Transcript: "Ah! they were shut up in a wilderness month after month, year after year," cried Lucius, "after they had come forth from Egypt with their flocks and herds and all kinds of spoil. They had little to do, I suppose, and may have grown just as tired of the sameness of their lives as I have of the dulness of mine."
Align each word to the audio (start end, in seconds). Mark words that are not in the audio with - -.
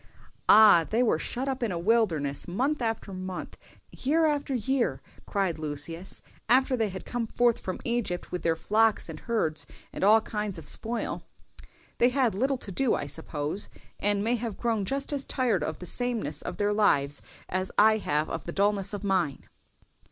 "Ah! 0.49 0.87
they 0.89 1.03
were 1.03 1.19
shut 1.19 1.47
up 1.47 1.61
in 1.61 1.71
a 1.71 1.77
wilderness 1.77 2.47
month 2.47 2.81
after 2.81 3.13
month, 3.13 3.55
year 3.91 4.25
after 4.25 4.55
year," 4.55 4.99
cried 5.27 5.59
Lucius, 5.59 6.23
"after 6.49 6.75
they 6.75 6.89
had 6.89 7.05
come 7.05 7.27
forth 7.27 7.59
from 7.59 7.77
Egypt 7.85 8.31
with 8.31 8.41
their 8.41 8.55
flocks 8.55 9.09
and 9.09 9.19
herds 9.19 9.67
and 9.93 10.03
all 10.03 10.19
kinds 10.19 10.57
of 10.57 10.65
spoil. 10.67 11.21
They 11.99 12.09
had 12.09 12.33
little 12.33 12.57
to 12.57 12.71
do, 12.71 12.95
I 12.95 13.05
suppose, 13.05 13.69
and 13.99 14.23
may 14.23 14.37
have 14.37 14.57
grown 14.57 14.85
just 14.85 15.13
as 15.13 15.23
tired 15.23 15.63
of 15.63 15.77
the 15.77 15.85
sameness 15.85 16.41
of 16.41 16.57
their 16.57 16.73
lives 16.73 17.21
as 17.47 17.71
I 17.77 17.99
have 17.99 18.27
of 18.27 18.45
the 18.45 18.51
dulness 18.51 18.95
of 18.95 19.03
mine." 19.03 19.47